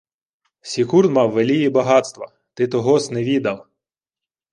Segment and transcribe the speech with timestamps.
[0.61, 2.31] —Сікурд мав велії багатства.
[2.53, 3.67] Ти того-с не відав.